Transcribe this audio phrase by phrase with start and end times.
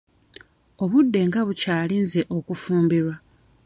[0.83, 3.15] Obudde nga bukyali nze okufumbirwa.